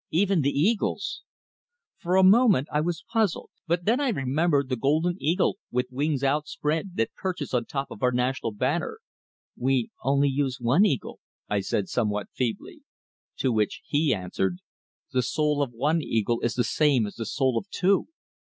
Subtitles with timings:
[0.09, 1.21] "Even the eagles!"
[1.99, 6.23] For a moment I was puzzled; but then I remembered the golden eagle with wings
[6.23, 8.97] outspread, that perches on top of our national banner.
[9.55, 12.81] "We only use one eagle," I said, somewhat feebly.
[13.41, 14.57] To which he answered,
[15.11, 18.07] "The soul of one eagle is the same as the soul of two."